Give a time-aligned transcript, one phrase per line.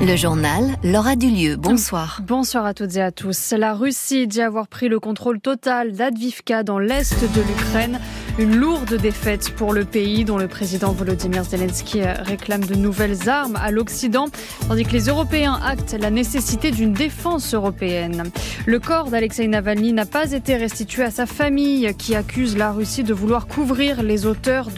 [0.00, 1.56] Le journal Laura Dulieu.
[1.56, 2.22] Bonsoir.
[2.26, 3.52] Bonsoir à toutes et à tous.
[3.52, 8.00] La Russie dit avoir pris le contrôle total d'Advivka dans l'est de l'Ukraine.
[8.38, 13.56] Une lourde défaite pour le pays dont le président Volodymyr Zelensky réclame de nouvelles armes
[13.56, 14.26] à l'Occident,
[14.68, 18.30] tandis que les Européens actent la nécessité d'une défense européenne.
[18.64, 23.02] Le corps d'Alexei Navalny n'a pas été restitué à sa famille qui accuse la Russie
[23.02, 24.68] de vouloir couvrir les auteurs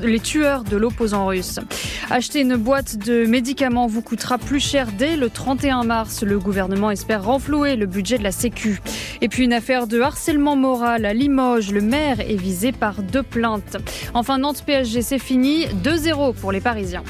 [0.00, 1.58] les tueurs de l'opposant russe.
[2.10, 6.22] Acheter une boîte de médicaments vous coûtera plus cher dès le 31 mars.
[6.22, 8.80] Le gouvernement espère renflouer le budget de la Sécu.
[9.20, 11.72] Et puis une affaire de harcèlement moral à Limoges.
[11.72, 13.76] Le maire est visé par deux plaintes.
[14.14, 15.66] Enfin, Nantes PSG, c'est fini.
[15.84, 17.02] 2-0 pour les Parisiens.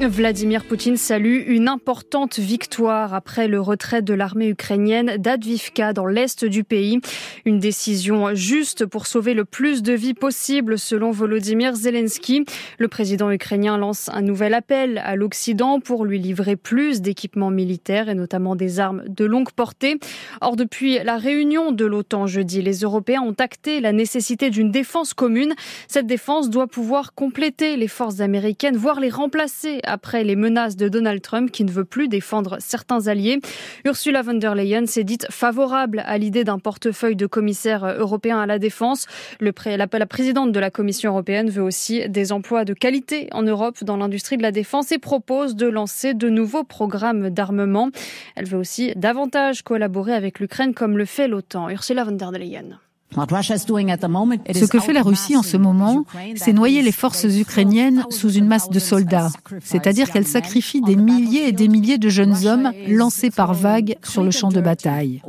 [0.00, 6.44] Vladimir Poutine salue une importante victoire après le retrait de l'armée ukrainienne d'Advivka dans l'est
[6.44, 6.98] du pays.
[7.44, 12.44] Une décision juste pour sauver le plus de vies possible selon Volodymyr Zelensky.
[12.78, 18.08] Le président ukrainien lance un nouvel appel à l'Occident pour lui livrer plus d'équipements militaires
[18.08, 20.00] et notamment des armes de longue portée.
[20.40, 25.14] Or, depuis la réunion de l'OTAN jeudi, les Européens ont acté la nécessité d'une défense
[25.14, 25.54] commune.
[25.86, 30.88] Cette défense doit pouvoir compléter les forces américaines, voire les remplacé après les menaces de
[30.88, 33.40] Donald Trump qui ne veut plus défendre certains alliés.
[33.84, 38.46] Ursula von der Leyen s'est dite favorable à l'idée d'un portefeuille de commissaire européen à
[38.46, 39.06] la défense.
[39.40, 43.84] La, la présidente de la Commission européenne veut aussi des emplois de qualité en Europe
[43.84, 47.90] dans l'industrie de la défense et propose de lancer de nouveaux programmes d'armement.
[48.36, 51.70] Elle veut aussi davantage collaborer avec l'Ukraine comme le fait l'OTAN.
[51.70, 52.78] Ursula von der Leyen.
[53.14, 56.04] Ce que fait la Russie en ce moment,
[56.36, 59.30] c'est noyer les forces ukrainiennes sous une masse de soldats,
[59.62, 64.22] c'est-à-dire qu'elle sacrifie des milliers et des milliers de jeunes hommes lancés par vagues sur
[64.22, 65.22] le champ de bataille.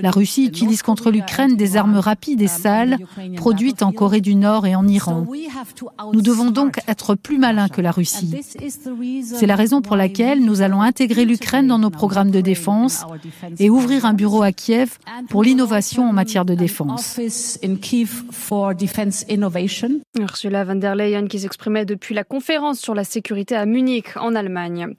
[0.00, 2.98] La Russie utilise contre l'Ukraine des armes rapides et sales
[3.36, 5.26] produites en Corée du Nord et en Iran.
[6.12, 8.34] Nous devons donc être plus malins que la Russie.
[9.22, 13.04] C'est la raison pour laquelle nous allons intégrer l'Ukraine dans nos programmes de défense
[13.58, 16.89] et ouvrir un bureau à Kiev pour l'innovation en matière de défense.
[20.18, 24.34] Ursula von der Leyen qui s'exprimait depuis la conférence sur la sécurité à Munich en
[24.34, 24.94] Allemagne.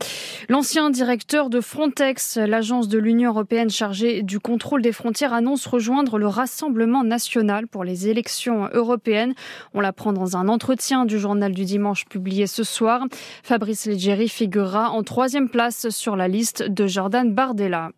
[0.48, 6.18] L'ancien directeur de Frontex, l'agence de l'Union européenne chargée du contrôle des frontières, annonce rejoindre
[6.18, 9.34] le Rassemblement national pour les élections européennes.
[9.74, 13.06] On l'apprend dans un entretien du journal du dimanche publié ce soir.
[13.44, 17.92] Fabrice Leggeri figurera en troisième place sur la liste de Jordan Bardella.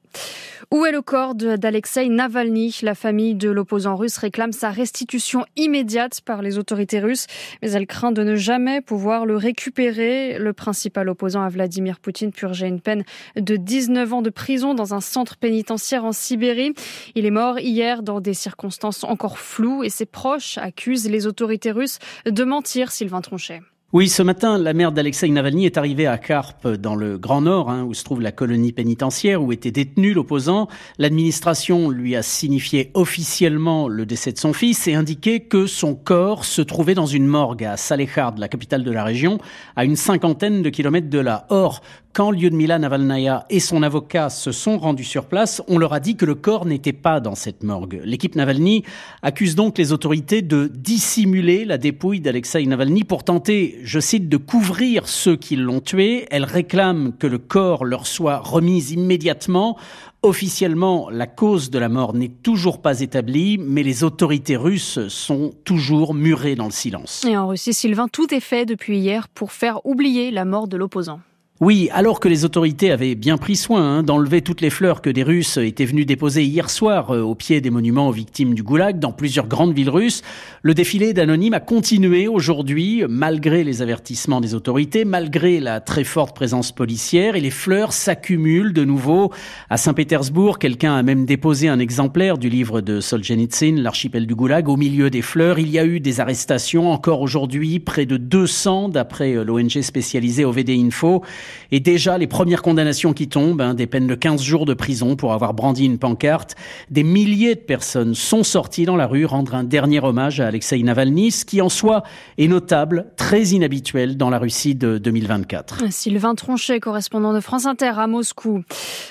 [0.71, 2.79] Où est le corps d'Alexei Navalny?
[2.81, 7.27] La famille de l'opposant russe réclame sa restitution immédiate par les autorités russes,
[7.61, 10.39] mais elle craint de ne jamais pouvoir le récupérer.
[10.39, 13.03] Le principal opposant à Vladimir Poutine purgeait une peine
[13.35, 16.73] de 19 ans de prison dans un centre pénitentiaire en Sibérie.
[17.15, 21.71] Il est mort hier dans des circonstances encore floues et ses proches accusent les autorités
[21.71, 23.61] russes de mentir, Sylvain Tronchet.
[23.93, 27.69] Oui, ce matin, la mère d'Alexei Navalny est arrivée à Karp, dans le Grand Nord,
[27.69, 30.67] hein, où se trouve la colonie pénitentiaire où était détenu l'opposant.
[30.97, 36.43] L'administration lui a signifié officiellement le décès de son fils et indiqué que son corps
[36.43, 39.37] se trouvait dans une morgue à Salehard, la capitale de la région,
[39.75, 41.45] à une cinquantaine de kilomètres de là.
[41.49, 41.81] Or,
[42.13, 46.15] quand Lyudmila Navalnaya et son avocat se sont rendus sur place, on leur a dit
[46.15, 48.01] que le corps n'était pas dans cette morgue.
[48.05, 48.83] L'équipe Navalny
[49.23, 54.37] accuse donc les autorités de dissimuler la dépouille d'Alexei Navalny pour tenter, je cite, de
[54.37, 56.27] couvrir ceux qui l'ont tué.
[56.29, 59.77] Elle réclame que le corps leur soit remis immédiatement.
[60.21, 65.51] Officiellement, la cause de la mort n'est toujours pas établie, mais les autorités russes sont
[65.65, 67.25] toujours murées dans le silence.
[67.27, 70.77] Et en Russie, Sylvain, tout est fait depuis hier pour faire oublier la mort de
[70.77, 71.19] l'opposant.
[71.65, 75.09] Oui, alors que les autorités avaient bien pris soin hein, d'enlever toutes les fleurs que
[75.09, 78.63] des Russes étaient venus déposer hier soir euh, au pied des monuments aux victimes du
[78.63, 80.23] goulag dans plusieurs grandes villes russes,
[80.61, 86.35] le défilé d'anonymes a continué aujourd'hui malgré les avertissements des autorités, malgré la très forte
[86.35, 89.31] présence policière et les fleurs s'accumulent de nouveau
[89.69, 90.59] à Saint-Pétersbourg.
[90.59, 95.09] Quelqu'un a même déposé un exemplaire du livre de Solzhenitsyn, l'archipel du goulag, au milieu
[95.09, 95.59] des fleurs.
[95.59, 100.43] Il y a eu des arrestations encore aujourd'hui, près de 200 d'après euh, l'ONG spécialisée
[100.43, 101.23] OVD Info.
[101.71, 105.15] Et déjà, les premières condamnations qui tombent, hein, des peines de 15 jours de prison
[105.15, 106.55] pour avoir brandi une pancarte.
[106.89, 110.81] Des milliers de personnes sont sorties dans la rue rendre un dernier hommage à Alexei
[110.83, 112.03] Navalny, ce qui en soi
[112.37, 115.91] est notable, très inhabituel dans la Russie de 2024.
[115.91, 118.63] Sylvain Tronchet, correspondant de France Inter à Moscou.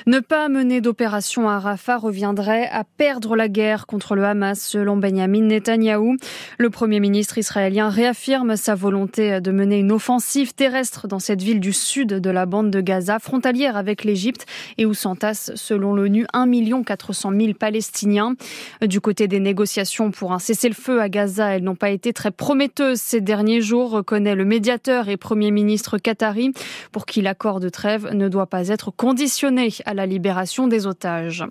[0.07, 4.97] Ne pas mener d'opération à Rafah reviendrait à perdre la guerre contre le Hamas, selon
[4.97, 6.17] Benjamin Netanyahou.
[6.59, 11.61] Le Premier ministre israélien réaffirme sa volonté de mener une offensive terrestre dans cette ville
[11.61, 14.47] du sud de la bande de Gaza, frontalière avec l'Égypte,
[14.79, 18.35] et où s'entassent, selon l'ONU, 1 400 000 Palestiniens.
[18.81, 23.01] Du côté des négociations pour un cessez-le-feu à Gaza, elles n'ont pas été très prometteuses
[23.01, 26.53] ces derniers jours, reconnaît le médiateur et Premier ministre qatari,
[26.93, 31.45] pour qui l'accord de trêve ne doit pas être conditionné à la libération des otages.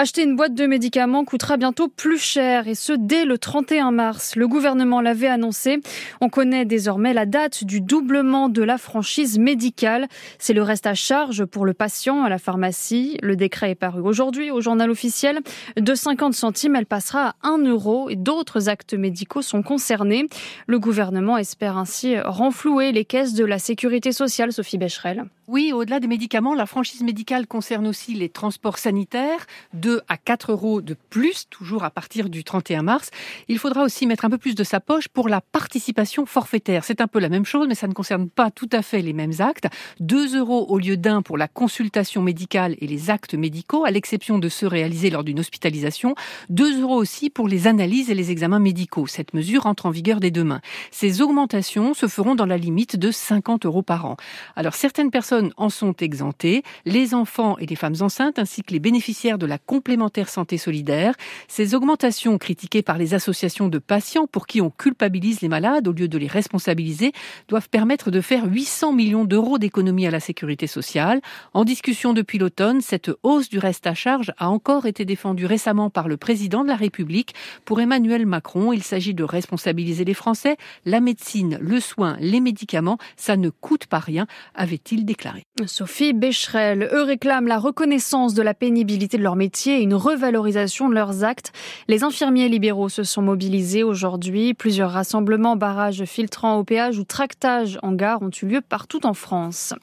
[0.00, 4.36] Acheter une boîte de médicaments coûtera bientôt plus cher et ce dès le 31 mars.
[4.36, 5.80] Le gouvernement l'avait annoncé.
[6.20, 10.06] On connaît désormais la date du doublement de la franchise médicale.
[10.38, 13.18] C'est le reste à charge pour le patient à la pharmacie.
[13.24, 15.40] Le décret est paru aujourd'hui au journal officiel.
[15.76, 20.28] De 50 centimes, elle passera à 1 euro et d'autres actes médicaux sont concernés.
[20.68, 25.24] Le gouvernement espère ainsi renflouer les caisses de la sécurité sociale, Sophie Becherel.
[25.50, 30.52] Oui, au-delà des médicaments, la franchise médicale concerne aussi les transports sanitaires, 2 à 4
[30.52, 33.08] euros de plus, toujours à partir du 31 mars.
[33.48, 36.84] Il faudra aussi mettre un peu plus de sa poche pour la participation forfaitaire.
[36.84, 39.14] C'est un peu la même chose, mais ça ne concerne pas tout à fait les
[39.14, 39.68] mêmes actes.
[40.00, 44.38] 2 euros au lieu d'un pour la consultation médicale et les actes médicaux, à l'exception
[44.38, 46.14] de ceux réalisés lors d'une hospitalisation.
[46.50, 49.06] 2 euros aussi pour les analyses et les examens médicaux.
[49.06, 50.60] Cette mesure entre en vigueur dès demain.
[50.90, 54.18] Ces augmentations se feront dans la limite de 50 euros par an.
[54.54, 58.80] Alors certaines personnes en sont exemptés, les enfants et les femmes enceintes ainsi que les
[58.80, 61.14] bénéficiaires de la complémentaire santé solidaire.
[61.48, 65.92] Ces augmentations critiquées par les associations de patients pour qui on culpabilise les malades au
[65.92, 67.12] lieu de les responsabiliser
[67.48, 71.20] doivent permettre de faire 800 millions d'euros d'économies à la sécurité sociale.
[71.54, 75.90] En discussion depuis l'automne, cette hausse du reste à charge a encore été défendue récemment
[75.90, 77.34] par le président de la République.
[77.64, 80.56] Pour Emmanuel Macron, il s'agit de responsabiliser les Français.
[80.84, 85.27] La médecine, le soin, les médicaments, ça ne coûte pas rien, avait-il déclaré.
[85.66, 90.88] Sophie Becherel, eux réclament la reconnaissance de la pénibilité de leur métier et une revalorisation
[90.88, 91.52] de leurs actes.
[91.88, 94.54] Les infirmiers libéraux se sont mobilisés aujourd'hui.
[94.54, 99.14] Plusieurs rassemblements, barrages filtrants au péage ou tractages en gare ont eu lieu partout en
[99.14, 99.74] France.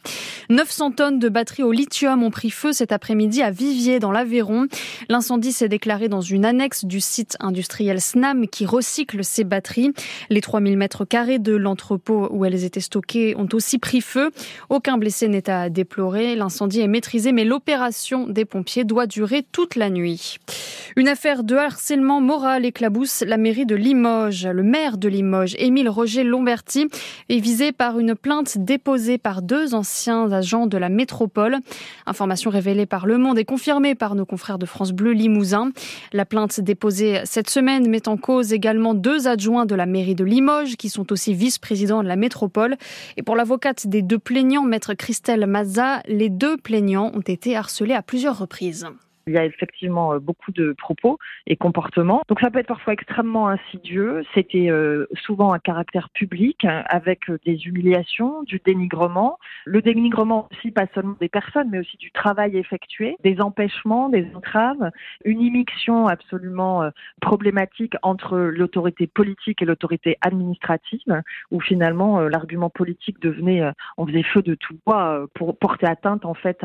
[0.49, 4.67] 900 tonnes de batteries au lithium ont pris feu cet après-midi à Viviers dans l'Aveyron.
[5.09, 9.91] L'incendie s'est déclaré dans une annexe du site industriel SNAM qui recycle ces batteries.
[10.29, 14.31] Les 3000 mètres carrés de l'entrepôt où elles étaient stockées ont aussi pris feu.
[14.69, 16.35] Aucun blessé n'est à déplorer.
[16.35, 20.37] L'incendie est maîtrisé, mais l'opération des pompiers doit durer toute la nuit.
[20.95, 24.47] Une affaire de harcèlement moral éclabousse la mairie de Limoges.
[24.47, 26.87] Le maire de Limoges, Émile Roger Lomberti,
[27.27, 31.57] est visé par une plainte déposée par deux anciens agents de la métropole.
[32.05, 35.71] Information révélée par Le Monde et confirmée par nos confrères de France Bleu Limousin.
[36.13, 40.23] La plainte déposée cette semaine met en cause également deux adjoints de la mairie de
[40.23, 42.77] Limoges qui sont aussi vice-présidents de la métropole.
[43.17, 44.93] Et pour l'avocate des deux plaignants, maître
[45.25, 48.85] Christelle Mazza, les deux plaignants ont été harcelés à plusieurs reprises.
[49.27, 51.17] Il y a effectivement euh, beaucoup de propos
[51.47, 52.21] et comportements.
[52.27, 54.23] Donc ça peut être parfois extrêmement insidieux.
[54.35, 59.39] C'était euh, souvent un caractère public hein, avec euh, des humiliations, du dénigrement.
[59.65, 64.27] Le dénigrement aussi pas seulement des personnes, mais aussi du travail effectué, des empêchements, des
[64.35, 64.91] entraves,
[65.23, 66.89] une immixtion absolument
[67.19, 74.41] problématique entre l'autorité politique et l'autorité administrative, où finalement l'argument politique devenait, on faisait feu
[74.41, 76.63] de tout bois pour porter atteinte en fait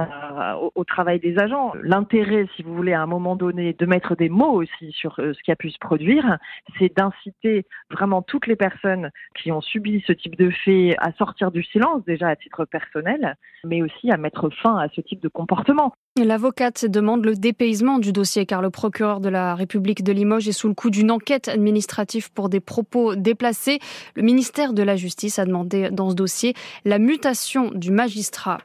[0.60, 1.72] au, au travail des agents.
[1.82, 5.32] L'intérêt si vous voulez, à un moment donné, de mettre des mots aussi sur euh,
[5.34, 6.38] ce qui a pu se produire,
[6.78, 11.50] c'est d'inciter vraiment toutes les personnes qui ont subi ce type de fait à sortir
[11.50, 15.28] du silence, déjà à titre personnel, mais aussi à mettre fin à ce type de
[15.28, 15.94] comportement.
[16.24, 20.52] L'avocate demande le dépaysement du dossier car le procureur de la République de Limoges est
[20.52, 23.78] sous le coup d'une enquête administrative pour des propos déplacés.
[24.14, 28.58] Le ministère de la Justice a demandé dans ce dossier la mutation du magistrat.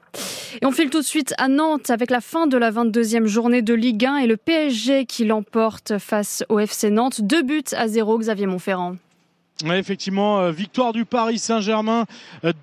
[0.62, 3.62] Et on file tout de suite à Nantes avec la fin de la 22e journée
[3.62, 7.22] de Ligue 1 et le PSG qui l'emporte face au FC Nantes.
[7.22, 8.96] Deux buts à zéro, Xavier Montferrand.
[9.64, 12.06] Effectivement, euh, victoire du Paris Saint-Germain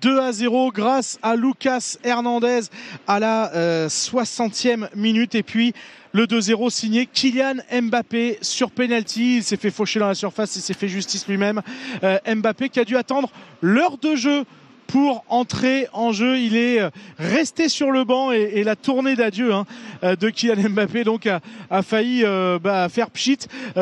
[0.01, 2.61] 2 euh, à 0 grâce à Lucas Hernandez
[3.07, 5.35] à la 60e euh, minute.
[5.35, 5.73] Et puis
[6.11, 9.37] le 2-0 signé Kylian Mbappé sur penalty.
[9.37, 11.61] Il s'est fait faucher dans la surface, il s'est fait justice lui-même.
[12.01, 13.31] Mbappé qui a dû attendre
[13.61, 14.45] l'heure de jeu
[14.93, 16.37] pour entrer en jeu.
[16.37, 19.65] Il est euh, resté sur le banc et, la tournée d'adieu hein,
[20.03, 23.39] euh, de Kylian Mbappé donc a, failli euh, bah, faire pchit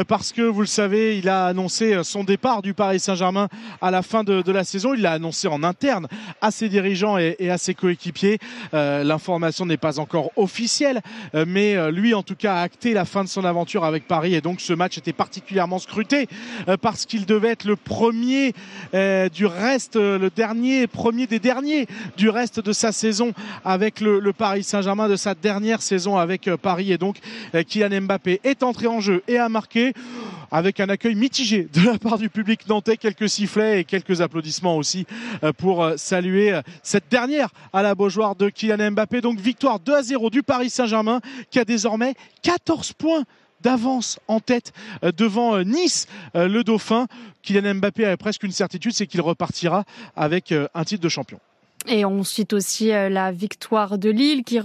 [0.08, 3.50] parce que vous le savez, il a annoncé son départ du Paris Saint-Germain
[3.82, 4.94] à la fin de, la saison.
[4.94, 6.08] Il l'a annoncé en interne
[6.39, 8.39] à ses dirigeants et, à ses coéquipiers.
[8.72, 11.01] L'information n'est pas encore officielle,
[11.34, 14.41] mais lui en tout cas a acté la fin de son aventure avec Paris et
[14.41, 16.27] donc ce match était particulièrement scruté
[16.82, 18.53] parce qu'il devait être le premier
[18.94, 23.34] du reste, le dernier premier des derniers du reste de sa saison
[23.65, 26.91] avec le, Paris Saint-Germain, de sa dernière saison avec euh, Paris.
[26.91, 27.17] Et donc,
[27.55, 29.93] euh, Kylian Mbappé est entré en jeu et a marqué
[30.51, 34.77] avec un accueil mitigé de la part du public nantais, quelques sifflets et quelques applaudissements
[34.77, 35.08] aussi
[35.43, 39.22] euh, pour saluer cette dernière à la Beaujoire de Kylian Mbappé.
[39.22, 43.24] Donc victoire 2 à 0 du Paris Saint-Germain qui a désormais 14 points
[43.62, 44.74] d'avance en tête
[45.18, 47.08] devant Nice, le Dauphin.
[47.44, 49.84] Kylian Mbappé a presque une certitude, c'est qu'il repartira
[50.15, 51.39] avec un titre de champion.
[51.88, 54.60] Et on cite aussi euh, la victoire de Lille qui,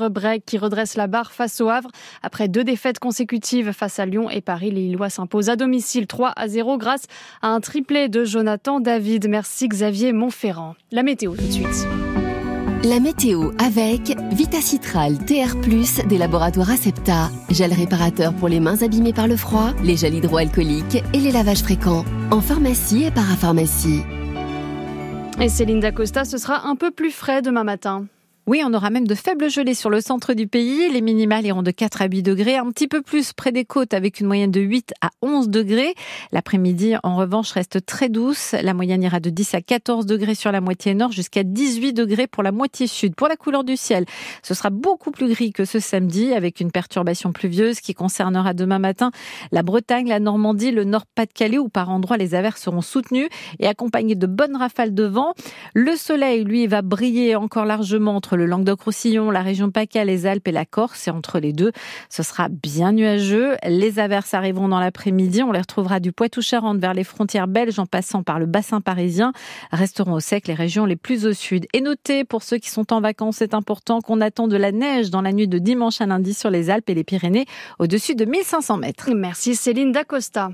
[0.45, 1.91] qui redresse la barre face au Havre.
[2.23, 6.33] Après deux défaites consécutives face à Lyon et Paris, les Lillois s'imposent à domicile 3
[6.37, 7.05] à 0 grâce
[7.43, 9.29] à un triplé de Jonathan David.
[9.29, 10.77] Merci Xavier Montferrand.
[10.93, 12.06] La météo tout de suite.
[12.85, 15.57] La météo avec Vitacitral TR+,
[16.07, 17.31] des laboratoires Acepta.
[17.51, 21.63] Gel réparateur pour les mains abîmées par le froid, les gels hydroalcooliques et les lavages
[21.63, 22.05] fréquents.
[22.31, 24.03] En pharmacie et parapharmacie.
[25.41, 28.07] Et Céline Dacosta, ce sera un peu plus frais demain matin.
[28.49, 30.89] Oui, on aura même de faibles gelées sur le centre du pays.
[30.93, 33.93] Les minimales iront de 4 à 8 degrés, un petit peu plus près des côtes
[33.93, 35.97] avec une moyenne de 8 à 11 degrés.
[36.31, 38.55] L'après-midi, en revanche, reste très douce.
[38.63, 42.29] La moyenne ira de 10 à 14 degrés sur la moitié nord jusqu'à 18 degrés
[42.29, 43.17] pour la moitié sud.
[43.17, 44.05] Pour la couleur du ciel,
[44.45, 48.79] ce sera beaucoup plus gris que ce samedi avec une perturbation pluvieuse qui concernera demain
[48.79, 49.11] matin
[49.51, 54.15] la Bretagne, la Normandie, le Nord-Pas-de-Calais où par endroits les averses seront soutenues et accompagnées
[54.15, 55.35] de bonnes rafales de vent.
[55.75, 60.53] Le soleil, lui, va briller encore largement le Languedoc-Roussillon, la région PACA, les Alpes et
[60.53, 61.09] la Corse.
[61.09, 61.73] Et entre les deux,
[62.09, 63.57] ce sera bien nuageux.
[63.67, 65.43] Les averses arriveront dans l'après-midi.
[65.43, 69.33] On les retrouvera du Poitou-Charentes vers les frontières belges en passant par le bassin parisien.
[69.73, 71.67] Resteront au sec les régions les plus au sud.
[71.73, 75.11] Et notez, pour ceux qui sont en vacances, c'est important qu'on attend de la neige
[75.11, 77.47] dans la nuit de dimanche à lundi sur les Alpes et les Pyrénées
[77.79, 79.11] au-dessus de 1500 mètres.
[79.15, 80.51] Merci Céline Dacosta.